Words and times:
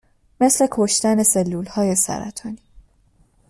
مثل 0.41 0.67
کشتن 0.71 1.23
سلولهای 1.23 1.95
سرطانی 1.95 2.59